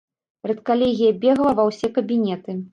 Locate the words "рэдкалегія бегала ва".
0.51-1.69